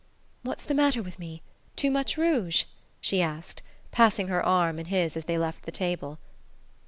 [0.41, 1.43] "What's the matter with me?
[1.75, 2.63] Too much rouge?"
[3.01, 3.61] she asked,
[3.91, 6.17] passing her arm in his as they left the table.